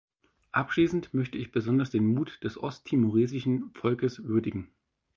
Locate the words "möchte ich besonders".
1.13-1.91